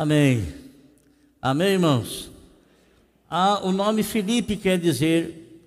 [0.00, 0.48] Amém.
[1.42, 2.30] Amém, irmãos?
[3.28, 5.62] Ah, o nome Felipe quer dizer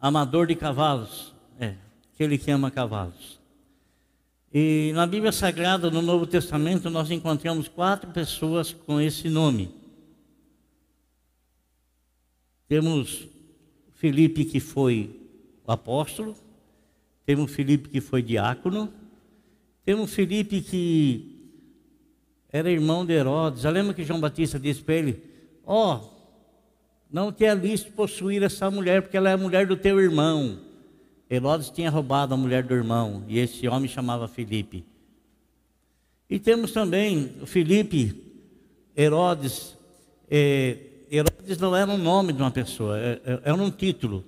[0.00, 1.34] amador de cavalos.
[1.58, 1.74] É,
[2.14, 3.40] aquele que ama cavalos.
[4.54, 9.74] E na Bíblia Sagrada, no Novo Testamento, nós encontramos quatro pessoas com esse nome.
[12.68, 13.26] Temos
[13.96, 15.10] Felipe, que foi
[15.66, 16.36] o apóstolo,
[17.26, 18.88] temos Felipe, que foi diácono,
[19.84, 21.37] temos Felipe, que
[22.50, 23.62] era irmão de Herodes.
[23.62, 25.22] Já lembra que João Batista disse para ele:
[25.64, 26.18] Ó, oh,
[27.10, 30.58] não te é lícito possuir essa mulher, porque ela é a mulher do teu irmão.
[31.30, 34.84] Herodes tinha roubado a mulher do irmão, e esse homem chamava Felipe.
[36.28, 38.14] E temos também o Felipe,
[38.96, 39.76] Herodes.
[40.30, 40.76] É,
[41.10, 44.24] Herodes não era o nome de uma pessoa, é, é, era um título.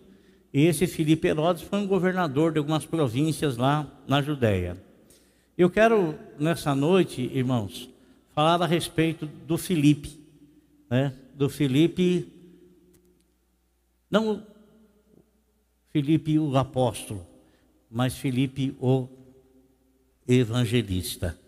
[0.53, 4.77] E esse Filipe Herodes foi um governador de algumas províncias lá na Judéia.
[5.57, 7.90] Eu quero, nessa noite, irmãos,
[8.41, 10.19] falar a respeito do Filipe,
[10.89, 11.13] né?
[11.35, 12.27] do Filipe,
[14.11, 14.43] não
[15.91, 17.27] Filipe o apóstolo,
[17.91, 19.07] mas Filipe o
[20.27, 21.39] evangelista.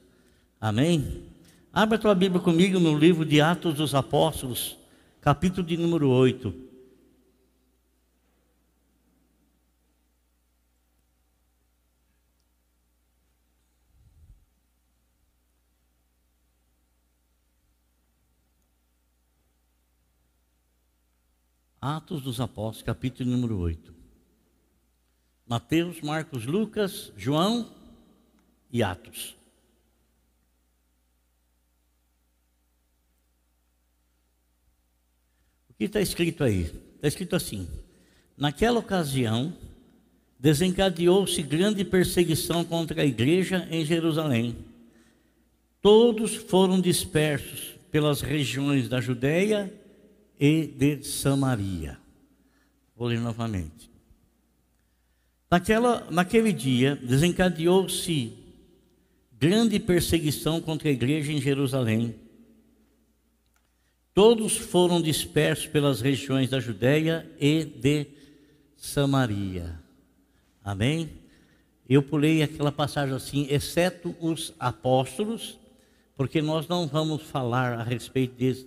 [0.60, 1.22] Amém?
[1.72, 4.76] Abra tua Bíblia comigo no livro de Atos dos Apóstolos,
[5.22, 6.52] capítulo de número 8.
[21.82, 23.92] Atos dos Apóstolos, capítulo número 8.
[25.44, 27.68] Mateus, Marcos, Lucas, João
[28.70, 29.34] e Atos.
[35.68, 36.72] O que está escrito aí?
[36.94, 37.68] Está escrito assim:
[38.36, 39.52] Naquela ocasião,
[40.38, 44.56] desencadeou-se grande perseguição contra a igreja em Jerusalém.
[45.80, 49.81] Todos foram dispersos pelas regiões da Judéia
[50.42, 51.96] e de Samaria.
[52.96, 53.88] Vou ler novamente.
[55.48, 58.36] Naquela, naquele dia, desencadeou-se
[59.38, 62.16] grande perseguição contra a igreja em Jerusalém.
[64.12, 68.08] Todos foram dispersos pelas regiões da Judéia e de
[68.76, 69.78] Samaria.
[70.64, 71.08] Amém?
[71.88, 75.56] Eu pulei aquela passagem assim, exceto os apóstolos,
[76.16, 78.66] porque nós não vamos falar a respeito de,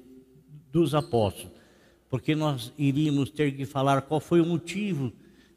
[0.72, 1.55] dos apóstolos
[2.10, 5.12] porque nós iríamos ter que falar qual foi o motivo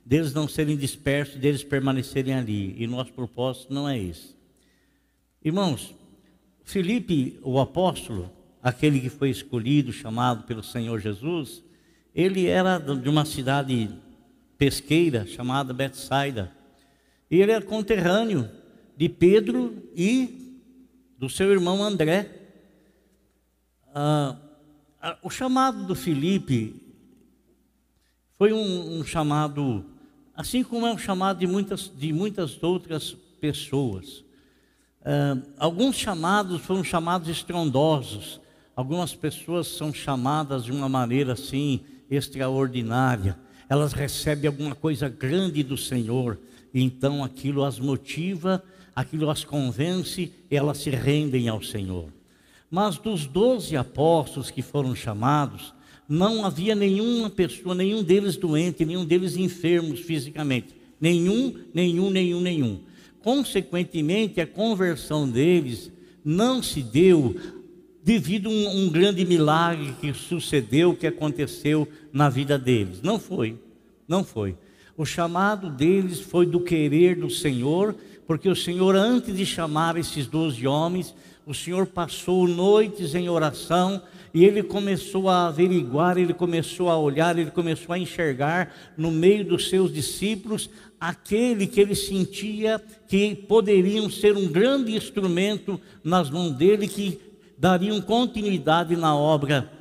[0.04, 2.74] deles não serem dispersos, deles permanecerem ali.
[2.78, 4.34] E nosso propósito não é esse.
[5.44, 5.94] Irmãos,
[6.64, 8.30] Felipe, o apóstolo,
[8.62, 11.62] aquele que foi escolhido, chamado pelo Senhor Jesus,
[12.14, 13.90] ele era de uma cidade
[14.56, 16.50] pesqueira chamada Betsaida.
[17.30, 18.50] E ele era conterrâneo
[18.96, 20.58] de Pedro e
[21.18, 22.30] do seu irmão André.
[23.94, 24.36] Ah,
[25.22, 26.74] o chamado do Felipe
[28.36, 29.84] foi um, um, chamado,
[30.34, 34.24] assim como é um chamado de muitas, de muitas outras pessoas.
[35.00, 38.40] Uh, alguns chamados foram chamados estrondosos,
[38.74, 41.80] algumas pessoas são chamadas de uma maneira assim
[42.10, 43.38] extraordinária.
[43.68, 46.38] Elas recebem alguma coisa grande do Senhor,
[46.72, 48.62] então aquilo as motiva,
[48.94, 52.17] aquilo as convence, elas se rendem ao Senhor.
[52.70, 55.72] Mas dos doze apóstolos que foram chamados,
[56.08, 60.74] não havia nenhuma pessoa, nenhum deles doente, nenhum deles enfermos fisicamente.
[61.00, 62.80] Nenhum, nenhum, nenhum, nenhum.
[63.22, 65.92] Consequentemente, a conversão deles
[66.24, 67.36] não se deu
[68.02, 73.02] devido a um, um grande milagre que sucedeu, que aconteceu na vida deles.
[73.02, 73.58] Não foi,
[74.06, 74.56] não foi.
[74.96, 77.94] O chamado deles foi do querer do Senhor,
[78.28, 81.14] porque o Senhor, antes de chamar esses doze homens,
[81.46, 84.02] o Senhor passou noites em oração
[84.34, 89.46] e ele começou a averiguar, ele começou a olhar, ele começou a enxergar no meio
[89.46, 90.68] dos seus discípulos
[91.00, 92.78] aquele que ele sentia
[93.08, 97.18] que poderiam ser um grande instrumento nas mãos dele, que
[97.56, 99.72] dariam continuidade na obra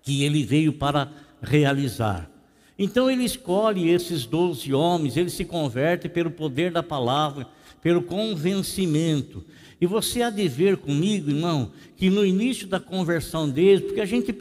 [0.00, 1.10] que ele veio para
[1.42, 2.30] realizar.
[2.78, 7.48] Então ele escolhe esses doze homens, ele se converte pelo poder da palavra,
[7.82, 9.44] pelo convencimento.
[9.80, 14.06] E você há de ver comigo, irmão, que no início da conversão deles, porque a
[14.06, 14.34] gente,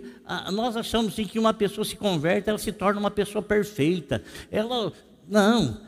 [0.52, 4.22] nós achamos assim, que uma pessoa se converte, ela se torna uma pessoa perfeita.
[4.52, 4.92] Ela,
[5.28, 5.80] não.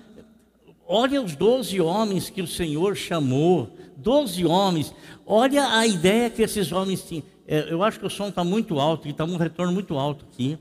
[0.87, 4.93] Olha os doze homens que o Senhor chamou, doze homens.
[5.25, 7.23] Olha a ideia que esses homens tinham.
[7.47, 10.57] É, eu acho que o som está muito alto, está um retorno muito alto aqui.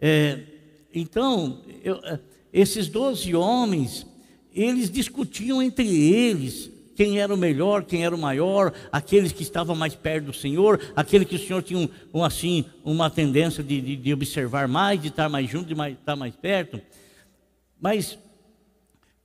[0.00, 0.40] É,
[0.92, 2.18] então, eu, é,
[2.52, 4.06] esses doze homens,
[4.54, 9.74] eles discutiam entre eles quem era o melhor, quem era o maior, aqueles que estavam
[9.74, 13.80] mais perto do Senhor, aquele que o Senhor tinha um, um assim, uma tendência de,
[13.80, 16.80] de, de, observar mais, de estar mais junto, de mais, estar mais perto.
[17.80, 18.16] Mas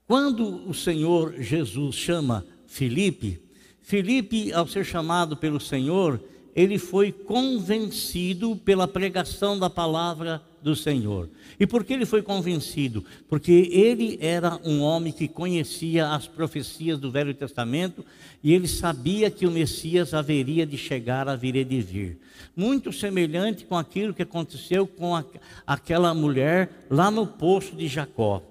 [0.07, 3.39] quando o Senhor Jesus chama Felipe,
[3.83, 6.19] Felipe, ao ser chamado pelo Senhor,
[6.55, 11.29] ele foi convencido pela pregação da palavra do Senhor.
[11.59, 13.03] E por que ele foi convencido?
[13.27, 18.05] Porque ele era um homem que conhecia as profecias do Velho Testamento
[18.43, 22.17] e ele sabia que o Messias haveria de chegar, haveria de vir.
[22.55, 25.23] Muito semelhante com aquilo que aconteceu com a,
[25.65, 28.41] aquela mulher lá no poço de Jacó,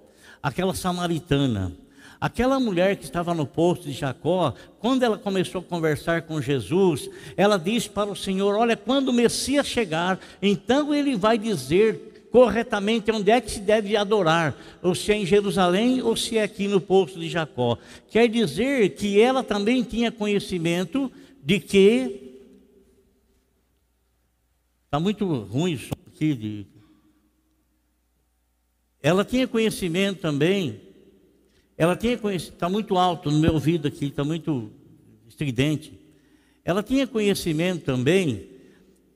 [0.43, 1.73] aquela samaritana.
[2.21, 7.09] Aquela mulher que estava no posto de Jacó, quando ela começou a conversar com Jesus,
[7.37, 13.11] ela disse para o Senhor: Olha, quando o Messias chegar, então ele vai dizer corretamente
[13.13, 16.67] onde é que se deve adorar, ou se é em Jerusalém ou se é aqui
[16.67, 17.79] no posto de Jacó.
[18.11, 21.11] Quer dizer que ela também tinha conhecimento
[21.43, 22.25] de que.
[24.87, 26.35] Está muito ruim isso aqui.
[26.35, 26.67] De...
[29.01, 30.88] Ela tinha conhecimento também
[31.79, 34.73] ela tinha conhecimento, está muito alto no meu ouvido aqui, está muito
[35.29, 35.97] estridente.
[36.65, 38.49] Ela tinha conhecimento também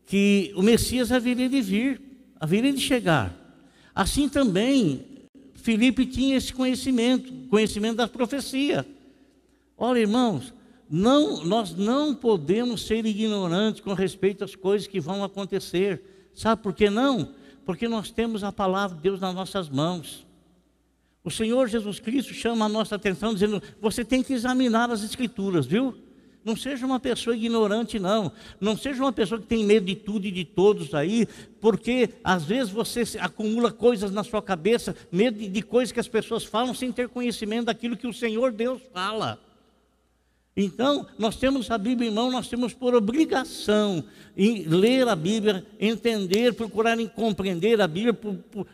[0.06, 2.00] que o Messias haveria de vir,
[2.38, 3.36] haveria de chegar.
[3.92, 5.04] Assim também,
[5.54, 8.86] Filipe tinha esse conhecimento, conhecimento da profecia.
[9.76, 10.54] Olha, irmãos,
[10.88, 16.30] não, nós não podemos ser ignorantes com respeito às coisas que vão acontecer.
[16.32, 17.30] Sabe por que não?
[17.64, 20.24] Porque nós temos a palavra de Deus nas nossas mãos.
[21.24, 25.66] O Senhor Jesus Cristo chama a nossa atenção dizendo: você tem que examinar as Escrituras,
[25.66, 25.94] viu?
[26.44, 28.32] Não seja uma pessoa ignorante, não.
[28.60, 31.26] Não seja uma pessoa que tem medo de tudo e de todos aí,
[31.60, 36.44] porque às vezes você acumula coisas na sua cabeça, medo de, coisas que as pessoas
[36.44, 39.38] falam sem ter conhecimento daquilo que o Senhor Deus fala.
[40.56, 44.04] Então, nós temos a Bíblia em mão, nós temos por obrigação
[44.36, 48.66] em ler a Bíblia, entender, procurar compreender a Bíblia, por, por,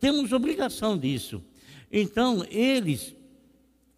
[0.00, 1.40] temos obrigação disso.
[1.92, 3.14] Então, eles,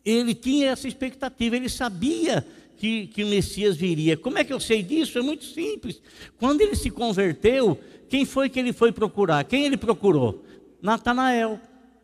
[0.04, 2.44] ele tinha essa expectativa, ele sabia
[2.76, 4.16] que, que o Messias viria.
[4.16, 5.16] Como é que eu sei disso?
[5.18, 6.02] É muito simples.
[6.36, 9.44] Quando ele se converteu, quem foi que ele foi procurar?
[9.44, 10.44] Quem ele procurou?
[10.82, 11.60] Natanael.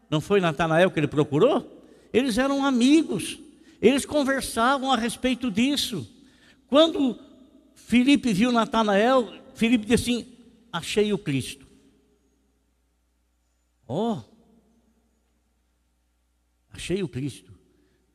[0.09, 1.79] Não foi Natanael que ele procurou?
[2.13, 3.39] Eles eram amigos,
[3.81, 6.09] eles conversavam a respeito disso.
[6.67, 7.19] Quando
[7.75, 10.27] Filipe viu Natanael, Filipe disse assim:
[10.73, 11.67] Achei o Cristo.
[13.87, 14.19] Oh,
[16.81, 17.53] Achei o Cristo.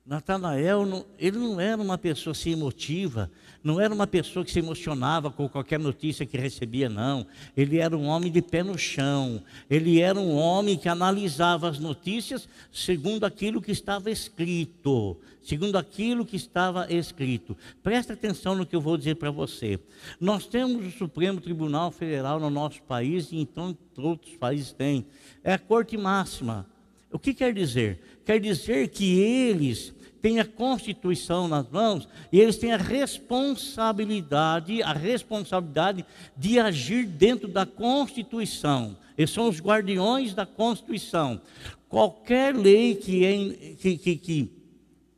[0.04, 3.32] Natanael, ele não era uma pessoa assim emotiva,
[3.64, 7.28] não era uma pessoa que se emocionava com qualquer notícia que recebia, não.
[7.56, 11.78] Ele era um homem de pé no chão, ele era um homem que analisava as
[11.78, 17.56] notícias segundo aquilo que estava escrito, segundo aquilo que estava escrito.
[17.84, 19.80] Presta atenção no que eu vou dizer para você.
[20.20, 25.06] Nós temos o Supremo Tribunal Federal no nosso país e então outros países têm.
[25.44, 26.68] É a corte máxima.
[27.12, 28.00] O que quer dizer?
[28.26, 34.92] Quer dizer que eles têm a Constituição nas mãos e eles têm a responsabilidade, a
[34.92, 36.04] responsabilidade
[36.36, 38.98] de agir dentro da Constituição.
[39.18, 41.40] Eles são os guardiões da Constituição.
[41.88, 44.52] Qualquer lei que, é, que, que, que,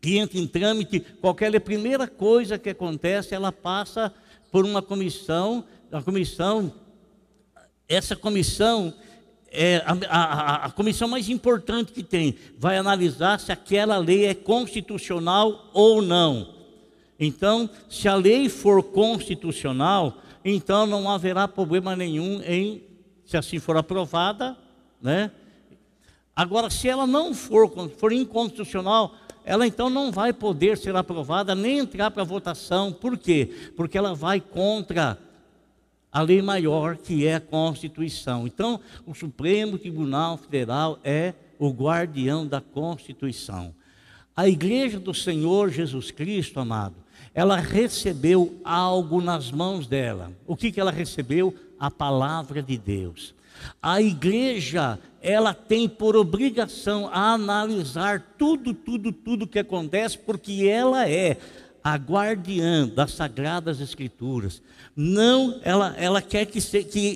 [0.01, 4.13] que entra em trâmite, qualquer lei, primeira coisa que acontece, ela passa
[4.51, 6.73] por uma comissão, a comissão,
[7.87, 8.93] essa comissão
[9.51, 14.33] é, a, a, a, comissão mais importante que tem vai analisar se aquela lei é
[14.33, 16.53] constitucional ou não.
[17.19, 22.83] Então, se a lei for constitucional, então não haverá problema nenhum em,
[23.25, 24.55] se assim for aprovada,
[25.01, 25.31] né?
[26.35, 31.79] Agora, se ela não for, for inconstitucional, ela então não vai poder ser aprovada nem
[31.79, 32.91] entrar para votação.
[32.91, 33.71] Por quê?
[33.75, 35.17] Porque ela vai contra
[36.17, 38.47] a lei maior que é a Constituição.
[38.47, 43.71] Então, o Supremo Tribunal Federal é o guardião da Constituição.
[44.35, 46.95] A igreja do Senhor Jesus Cristo, amado,
[47.35, 50.33] ela recebeu algo nas mãos dela.
[50.47, 51.53] O que, que ela recebeu?
[51.79, 53.35] A palavra de Deus.
[53.79, 61.07] A igreja, ela tem por obrigação a analisar tudo, tudo, tudo que acontece, porque ela
[61.07, 61.37] é
[61.87, 64.61] a guardiã das sagradas escrituras.
[64.93, 67.15] Não, ela, ela quer que, se, que,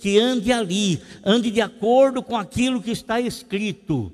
[0.00, 4.12] que ande ali, ande de acordo com aquilo que está escrito.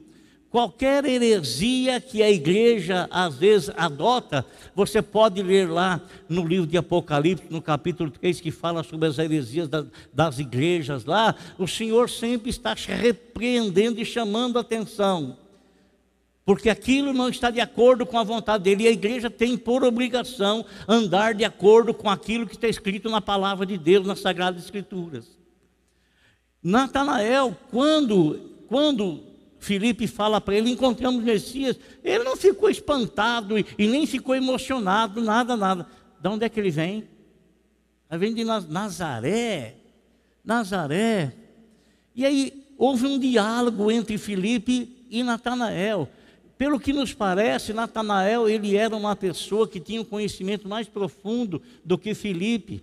[0.51, 6.77] Qualquer heresia que a igreja às vezes adota, você pode ler lá no livro de
[6.77, 9.71] Apocalipse, no capítulo 3, que fala sobre as heresias
[10.13, 11.35] das, igrejas lá.
[11.59, 15.39] O Senhor sempre está repreendendo e chamando a atenção.
[16.45, 19.85] Porque aquilo não está de acordo com a vontade dele, e a igreja tem por
[19.85, 24.65] obrigação andar de acordo com aquilo que está escrito na palavra de Deus, nas Sagradas
[24.65, 25.39] Escrituras.
[26.63, 29.23] Natanael, quando, quando
[29.59, 35.21] Felipe fala para ele, encontramos Messias, ele não ficou espantado e, e, nem ficou emocionado,
[35.21, 35.87] nada, nada.
[36.21, 37.09] De onde é que ele vem?
[38.11, 39.77] Ele vem de Nazaré.
[40.45, 41.33] Nazaré.
[42.15, 46.09] E aí houve um diálogo entre Felipe e Natanael.
[46.57, 51.61] Pelo que nos parece, Natanael ele era uma pessoa que tinha um conhecimento mais profundo
[51.85, 52.83] do que Felipe.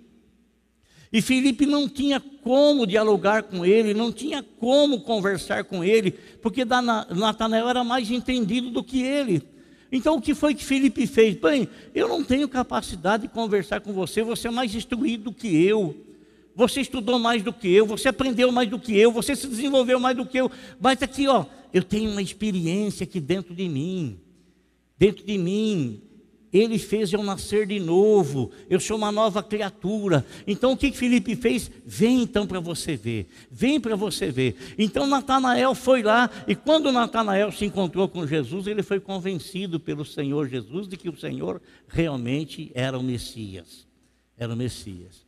[1.11, 6.11] E Felipe não tinha como dialogar com ele, não tinha como conversar com ele,
[6.41, 9.41] porque Natanael era mais entendido do que ele.
[9.91, 11.35] Então o que foi que Felipe fez?
[11.35, 15.65] Bem, eu não tenho capacidade de conversar com você, você é mais instruído do que
[15.65, 15.95] eu.
[16.55, 19.99] Você estudou mais do que eu, você aprendeu mais do que eu, você se desenvolveu
[19.99, 20.51] mais do que eu.
[20.79, 24.19] Mas aqui, ó, eu tenho uma experiência aqui dentro de mim.
[24.97, 26.01] Dentro de mim,
[26.51, 30.25] ele fez eu nascer de novo, eu sou uma nova criatura.
[30.47, 31.69] Então o que Felipe fez?
[31.85, 34.55] Vem então para você ver, vem para você ver.
[34.77, 40.03] Então Natanael foi lá, e quando Natanael se encontrou com Jesus, ele foi convencido pelo
[40.03, 43.87] Senhor Jesus de que o Senhor realmente era o Messias.
[44.37, 45.25] Era o Messias.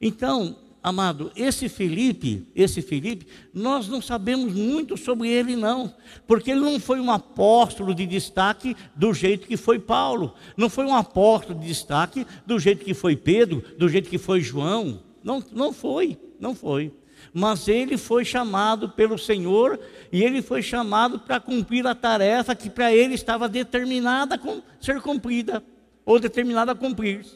[0.00, 5.92] Então, amado, esse Felipe, esse Felipe, nós não sabemos muito sobre ele não,
[6.26, 10.86] porque ele não foi um apóstolo de destaque do jeito que foi Paulo, não foi
[10.86, 15.42] um apóstolo de destaque do jeito que foi Pedro, do jeito que foi João, não,
[15.52, 16.92] não foi, não foi.
[17.34, 19.78] Mas ele foi chamado pelo Senhor
[20.10, 25.00] e ele foi chamado para cumprir a tarefa que para ele estava determinada a ser
[25.00, 25.62] cumprida,
[26.04, 27.26] ou determinada a cumprir.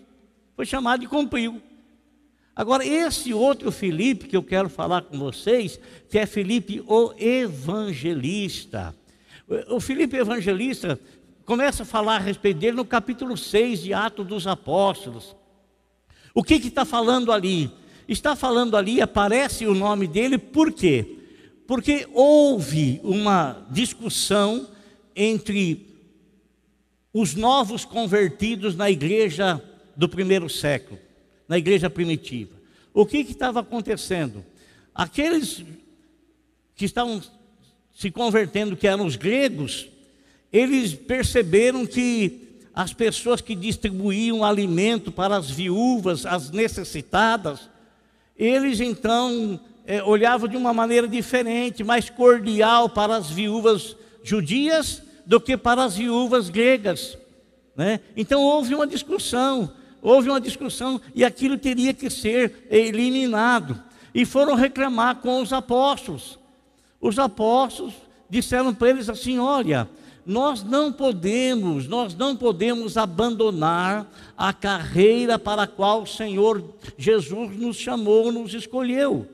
[0.56, 1.60] Foi chamado e cumpriu.
[2.54, 5.80] Agora, esse outro Felipe que eu quero falar com vocês,
[6.10, 8.94] que é Felipe o Evangelista.
[9.68, 11.00] O Felipe Evangelista
[11.46, 15.34] começa a falar a respeito dele no capítulo 6 de Atos dos Apóstolos.
[16.34, 17.70] O que está falando ali?
[18.06, 21.18] Está falando ali, aparece o nome dele, por quê?
[21.66, 24.68] Porque houve uma discussão
[25.16, 25.86] entre
[27.14, 29.62] os novos convertidos na igreja
[29.96, 30.98] do primeiro século
[31.52, 32.56] na igreja primitiva.
[32.94, 34.42] O que estava acontecendo?
[34.94, 35.62] Aqueles
[36.74, 37.22] que estavam
[37.94, 39.86] se convertendo, que eram os gregos,
[40.50, 47.68] eles perceberam que as pessoas que distribuíam alimento para as viúvas, as necessitadas,
[48.34, 53.94] eles então é, olhavam de uma maneira diferente, mais cordial para as viúvas
[54.24, 57.18] judias do que para as viúvas gregas.
[57.76, 58.00] Né?
[58.16, 59.70] Então houve uma discussão
[60.02, 63.80] houve uma discussão e aquilo teria que ser eliminado.
[64.12, 66.38] E foram reclamar com os apóstolos.
[67.00, 67.94] Os apóstolos
[68.28, 69.88] disseram para eles assim: olha,
[70.26, 74.06] nós não podemos, nós não podemos abandonar
[74.36, 76.62] a carreira para a qual o Senhor
[76.98, 79.26] Jesus nos chamou, nos escolheu.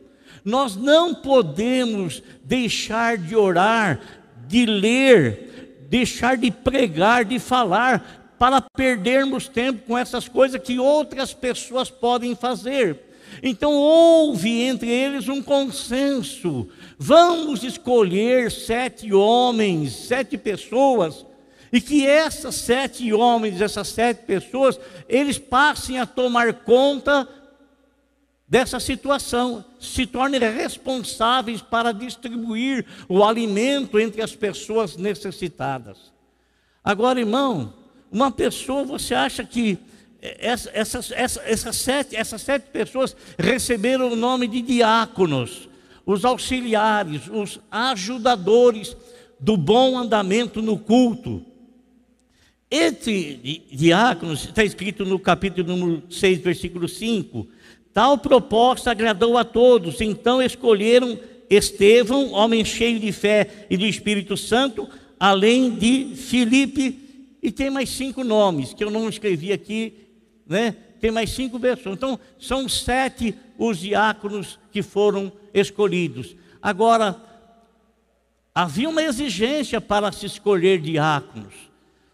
[0.45, 4.01] Nós não podemos deixar de orar,
[4.47, 11.35] de ler, deixar de pregar, de falar, para perdermos tempo com essas coisas que outras
[11.35, 13.09] pessoas podem fazer.
[13.43, 16.69] Então houve entre eles um consenso.
[16.99, 21.27] Vamos escolher sete homens, sete pessoas,
[21.73, 27.29] e que essas sete homens, essas sete pessoas, eles passem a tomar conta
[28.49, 36.11] dessa situação, se tornem responsáveis para distribuir o alimento entre as pessoas necessitadas.
[36.83, 37.75] Agora, irmão,
[38.11, 39.79] uma pessoa, você acha que
[40.21, 45.69] essa, essas, essa, essas, sete, essas sete pessoas receberam o nome de diáconos,
[46.05, 48.97] os auxiliares, os ajudadores
[49.39, 51.45] do bom andamento no culto.
[52.71, 57.47] Entre diáconos, está escrito no capítulo número 6, versículo 5,
[57.95, 64.37] tal proposta agradou a todos, então escolheram Estevão, homem cheio de fé e do Espírito
[64.37, 64.87] Santo,
[65.19, 67.08] além de Filipe,
[67.49, 69.95] e tem mais cinco nomes que eu não escrevi aqui,
[70.47, 70.77] né?
[71.01, 71.97] Tem mais cinco pessoas.
[71.97, 76.37] Então, são sete os diáconos que foram escolhidos.
[76.61, 77.17] Agora,
[78.55, 81.55] havia uma exigência para se escolher diáconos.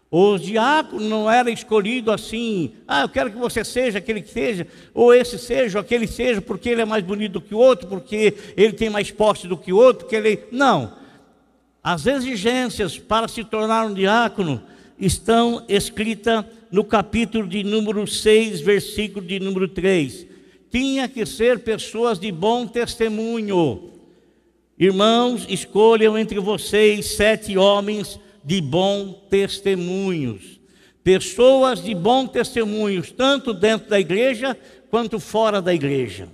[0.09, 4.65] Os diáconos não era escolhido assim, ah, eu quero que você seja aquele que seja,
[4.93, 7.89] ou esse seja, ou aquele seja, porque ele é mais bonito do que o outro,
[7.89, 10.45] porque ele tem mais posse do que o outro, porque ele.
[10.49, 10.93] Não.
[11.83, 14.63] As exigências para se tornar um diácono
[14.99, 20.27] estão escritas no capítulo de número 6, versículo de número 3.
[20.71, 23.91] Tinha que ser pessoas de bom testemunho.
[24.77, 30.59] Irmãos, escolham entre vocês sete homens de bom testemunhos.
[31.03, 34.57] Pessoas de bom testemunhos, tanto dentro da igreja
[34.89, 36.27] quanto fora da igreja.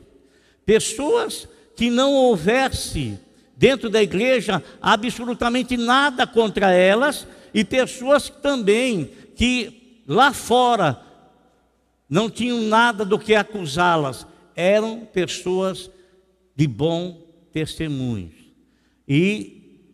[0.66, 3.20] Pessoas que não houvesse
[3.56, 11.02] dentro da igreja absolutamente nada contra elas, e pessoas também que lá fora
[12.10, 15.90] não tinham nada do que acusá-las, eram pessoas
[16.56, 18.32] de bom testemunho.
[19.08, 19.88] E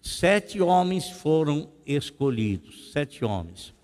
[0.00, 3.74] sete homens foram escolhidos, sete homens.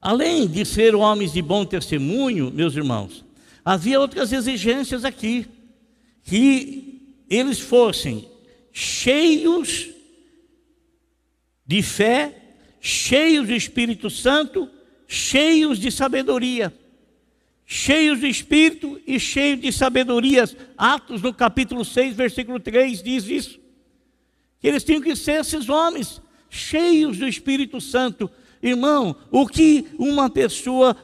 [0.00, 3.24] Além de ser homens de bom testemunho, meus irmãos,
[3.64, 5.46] havia outras exigências aqui,
[6.22, 8.28] que eles fossem
[8.72, 9.95] cheios
[11.66, 12.34] de fé,
[12.80, 14.70] cheios do Espírito Santo,
[15.08, 16.72] cheios de sabedoria.
[17.68, 20.44] Cheios de espírito e cheios de sabedoria.
[20.78, 23.58] Atos no capítulo 6, versículo 3 diz isso.
[24.60, 28.30] Que eles tinham que ser esses homens, cheios do Espírito Santo.
[28.62, 30.96] Irmão, o que uma pessoa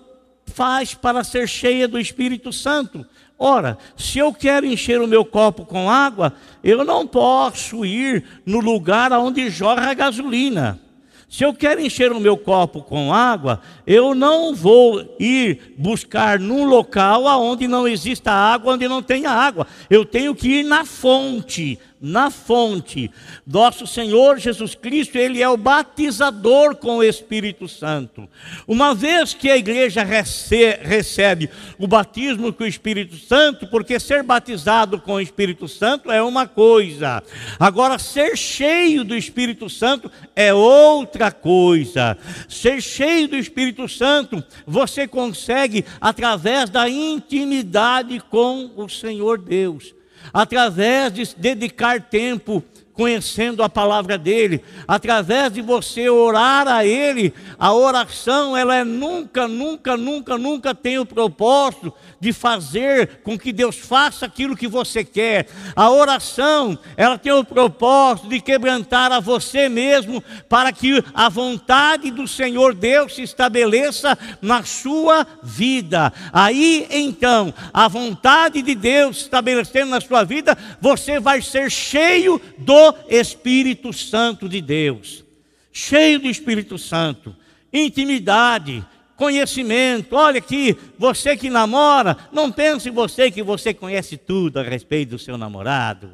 [0.46, 3.04] faz para ser cheia do Espírito Santo?
[3.44, 6.32] Ora, se eu quero encher o meu copo com água,
[6.62, 10.80] eu não posso ir no lugar onde jorra gasolina.
[11.28, 16.64] Se eu quero encher o meu copo com água, eu não vou ir buscar num
[16.66, 19.66] local onde não exista água, onde não tenha água.
[19.90, 23.08] Eu tenho que ir na fonte, na fonte.
[23.46, 28.28] Nosso Senhor Jesus Cristo, Ele é o batizador com o Espírito Santo.
[28.66, 35.00] Uma vez que a igreja recebe o batismo com o Espírito Santo, porque ser batizado
[35.00, 37.22] com o Espírito Santo é uma coisa,
[37.58, 42.18] agora ser cheio do Espírito Santo é outra coisa.
[42.48, 49.94] Ser cheio do Espírito Santo, você consegue através da intimidade com o Senhor Deus
[50.32, 52.62] através de dedicar tempo
[52.92, 59.48] conhecendo a palavra dele, através de você orar a ele, a oração ela é nunca,
[59.48, 65.04] nunca, nunca, nunca tem o propósito de fazer com que Deus faça aquilo que você
[65.04, 65.48] quer.
[65.74, 72.10] A oração, ela tem o propósito de quebrantar a você mesmo para que a vontade
[72.10, 76.12] do Senhor Deus se estabeleça na sua vida.
[76.32, 82.81] Aí então, a vontade de Deus estabelecendo na sua vida, você vai ser cheio do
[83.08, 85.24] Espírito Santo de Deus.
[85.72, 87.34] Cheio do Espírito Santo,
[87.72, 88.84] intimidade,
[89.16, 90.16] conhecimento.
[90.16, 95.18] Olha aqui, você que namora, não pense você que você conhece tudo a respeito do
[95.18, 96.10] seu namorado.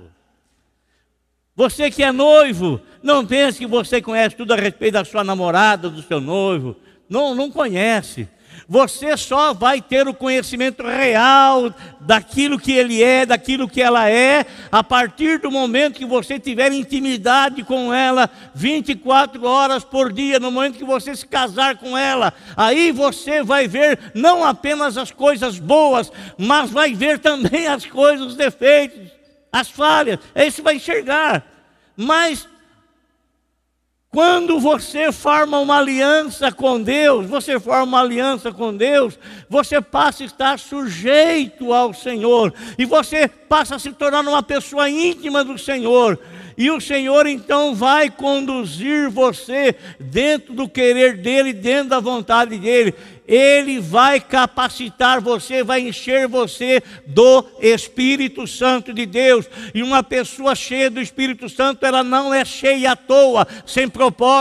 [1.56, 5.90] Você que é noivo, não pense que você conhece tudo a respeito da sua namorada,
[5.90, 6.76] do seu noivo.
[7.08, 8.28] Não, não conhece.
[8.70, 14.44] Você só vai ter o conhecimento real daquilo que ele é, daquilo que ela é,
[14.70, 20.50] a partir do momento que você tiver intimidade com ela 24 horas por dia, no
[20.50, 22.34] momento que você se casar com ela.
[22.54, 28.26] Aí você vai ver não apenas as coisas boas, mas vai ver também as coisas,
[28.26, 29.10] os defeitos,
[29.50, 30.18] as falhas.
[30.34, 31.42] Aí você vai enxergar.
[31.96, 32.46] Mas
[34.10, 39.18] quando você forma uma aliança com Deus, você forma uma aliança com Deus,
[39.50, 44.88] você passa a estar sujeito ao Senhor, e você passa a se tornar uma pessoa
[44.88, 46.18] íntima do Senhor,
[46.56, 52.94] e o Senhor então vai conduzir você dentro do querer dEle, dentro da vontade dEle.
[53.28, 59.44] Ele vai capacitar você, vai encher você do Espírito Santo de Deus.
[59.74, 64.38] E uma pessoa cheia do Espírito Santo, ela não é cheia à toa, sem propósito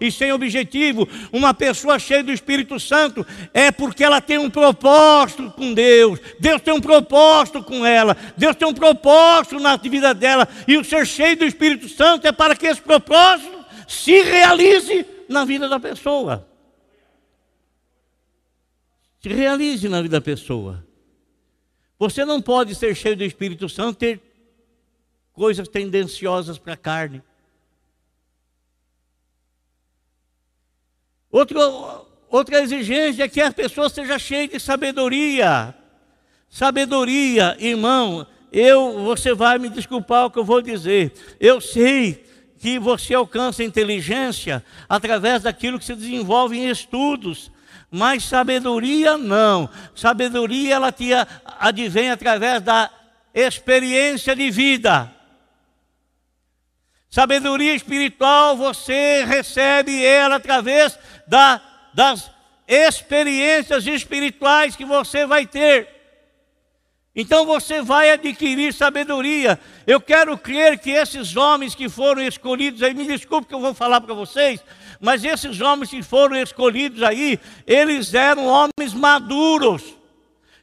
[0.00, 1.08] e sem objetivo.
[1.32, 6.20] Uma pessoa cheia do Espírito Santo é porque ela tem um propósito com Deus.
[6.38, 8.16] Deus tem um propósito com ela.
[8.36, 10.46] Deus tem um propósito na vida dela.
[10.68, 15.44] E o ser cheio do Espírito Santo é para que esse propósito se realize na
[15.44, 16.47] vida da pessoa
[19.20, 20.86] se realize na vida da pessoa.
[21.98, 24.20] Você não pode ser cheio do Espírito Santo e ter
[25.32, 27.22] coisas tendenciosas para a carne.
[31.30, 31.58] Outro,
[32.30, 35.74] outra exigência é que a pessoa seja cheia de sabedoria.
[36.48, 41.12] Sabedoria, irmão, eu, você vai me desculpar o que eu vou dizer.
[41.38, 42.24] Eu sei
[42.58, 47.50] que você alcança inteligência através daquilo que se desenvolve em estudos,
[47.90, 49.68] mas sabedoria não.
[49.94, 51.10] Sabedoria ela te
[51.58, 52.90] advém através da
[53.34, 55.10] experiência de vida.
[57.10, 61.60] Sabedoria espiritual você recebe ela através da,
[61.94, 62.30] das
[62.66, 65.98] experiências espirituais que você vai ter.
[67.16, 69.58] Então você vai adquirir sabedoria.
[69.86, 73.74] Eu quero crer que esses homens que foram escolhidos aí, me desculpe que eu vou
[73.74, 74.62] falar para vocês,
[75.00, 79.82] mas esses homens que foram escolhidos aí, eles eram homens maduros,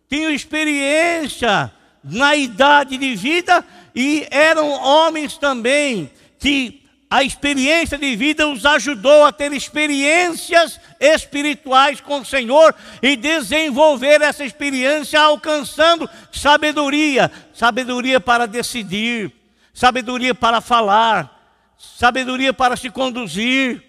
[0.09, 1.71] tinham experiência
[2.03, 9.23] na idade de vida e eram homens também que a experiência de vida os ajudou
[9.23, 18.45] a ter experiências espirituais com o Senhor e desenvolver essa experiência alcançando sabedoria, sabedoria para
[18.45, 19.31] decidir,
[19.73, 23.81] sabedoria para falar, sabedoria para se conduzir.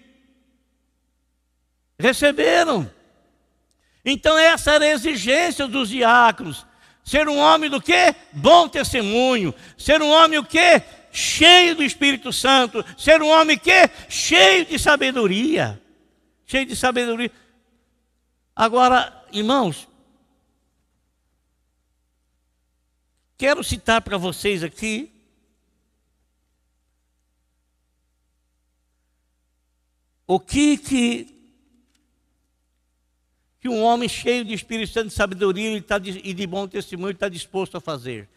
[1.99, 2.89] Receberam.
[4.05, 6.65] Então essa era a exigência dos diáconos.
[7.03, 8.15] Ser um homem do quê?
[8.33, 9.53] Bom testemunho.
[9.77, 10.83] Ser um homem o quê?
[11.17, 15.81] cheio do Espírito Santo, ser um homem que cheio de sabedoria,
[16.45, 17.31] cheio de sabedoria.
[18.55, 19.87] Agora, irmãos,
[23.35, 25.11] quero citar para vocês aqui
[30.27, 31.36] o que que
[33.59, 35.83] que um homem cheio de Espírito Santo e sabedoria
[36.23, 38.29] e de bom testemunho está disposto a fazer.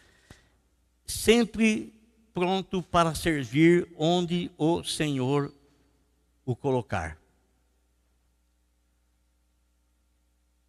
[1.05, 1.93] Sempre
[2.33, 5.53] pronto para servir onde o Senhor
[6.45, 7.17] o colocar.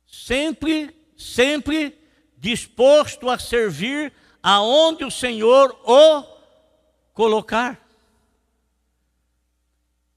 [0.06, 1.98] Sempre, sempre
[2.36, 4.12] disposto a servir
[4.42, 6.24] aonde o Senhor o
[7.14, 7.80] colocar.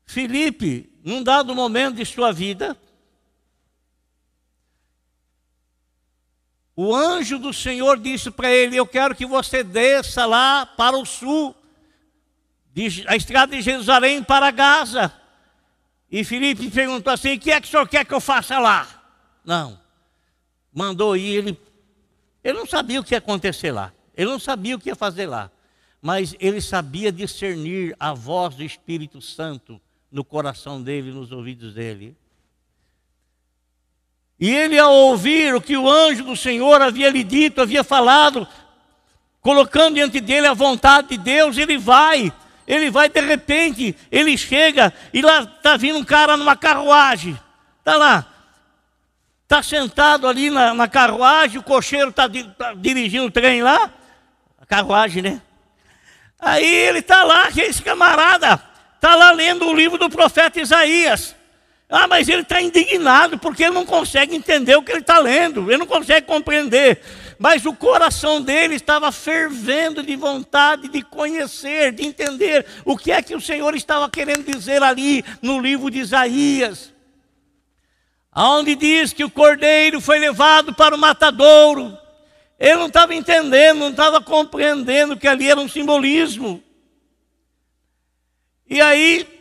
[0.05, 2.77] Filipe, num dado momento de sua vida,
[6.75, 11.05] O anjo do Senhor disse para ele: Eu quero que você desça lá para o
[11.05, 11.55] sul,
[13.07, 15.13] a estrada de Jerusalém para Gaza.
[16.11, 18.87] E Filipe perguntou assim: O que é que o senhor quer que eu faça lá?
[19.43, 19.79] Não.
[20.73, 21.59] Mandou ir, ele,
[22.43, 23.93] ele não sabia o que ia acontecer lá.
[24.15, 25.49] Ele não sabia o que ia fazer lá.
[26.01, 32.15] Mas ele sabia discernir a voz do Espírito Santo no coração dele, nos ouvidos dele.
[34.39, 38.47] E ele, ao ouvir o que o anjo do Senhor havia lhe dito, havia falado,
[39.41, 42.33] colocando diante dele a vontade de Deus, ele vai.
[42.67, 47.39] Ele vai de repente, ele chega e lá está vindo um cara numa carruagem.
[47.79, 48.25] Está lá.
[49.43, 53.91] Está sentado ali na, na, carruagem, o cocheiro está tá dirigindo o trem lá.
[54.59, 55.41] A carruagem, né?
[56.39, 58.61] Aí ele está lá, esse camarada
[58.95, 61.34] está lá lendo o livro do profeta Isaías.
[61.87, 65.69] Ah, mas ele está indignado porque ele não consegue entender o que ele está lendo,
[65.69, 66.99] ele não consegue compreender.
[67.37, 73.21] Mas o coração dele estava fervendo de vontade de conhecer, de entender o que é
[73.21, 76.91] que o Senhor estava querendo dizer ali no livro de Isaías.
[78.35, 81.97] Onde diz que o cordeiro foi levado para o matadouro.
[82.59, 86.63] Ele não estava entendendo, não estava compreendendo que ali era um simbolismo.
[88.67, 89.34] E aí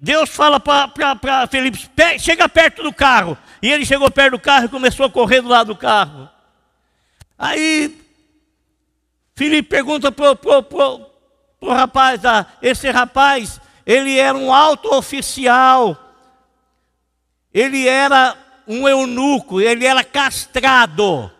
[0.00, 1.78] Deus fala para Felipe:
[2.18, 3.36] chega perto do carro.
[3.60, 6.28] E ele chegou perto do carro e começou a correr do lado do carro.
[7.38, 8.00] Aí
[9.34, 10.32] Felipe pergunta para
[11.60, 15.94] o rapaz: ah, esse rapaz, ele era um alto oficial,
[17.52, 18.34] ele era
[18.66, 21.30] um eunuco, ele era castrado.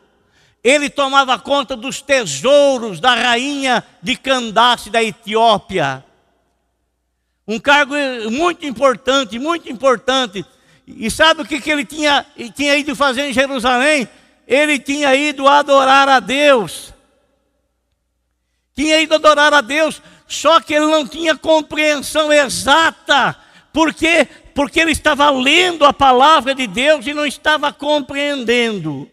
[0.63, 6.05] Ele tomava conta dos tesouros da rainha de Candace da Etiópia
[7.51, 7.95] um cargo
[8.31, 10.45] muito importante, muito importante.
[10.87, 14.09] E sabe o que, que ele tinha, tinha ido fazer em Jerusalém?
[14.47, 16.95] Ele tinha ido adorar a Deus.
[18.73, 23.37] Tinha ido adorar a Deus, só que ele não tinha compreensão exata.
[23.73, 24.29] Por quê?
[24.55, 29.11] Porque ele estava lendo a palavra de Deus e não estava compreendendo.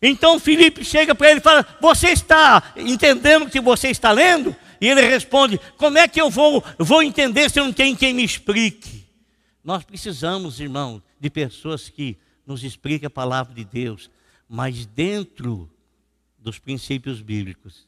[0.00, 4.54] Então Filipe chega para ele e fala: Você está entendendo o que você está lendo?
[4.80, 8.14] E ele responde: Como é que eu vou, vou entender se eu não tenho quem
[8.14, 9.06] me explique?
[9.62, 12.16] Nós precisamos, irmão, de pessoas que
[12.46, 14.10] nos expliquem a palavra de Deus,
[14.48, 15.70] mas dentro
[16.38, 17.86] dos princípios bíblicos.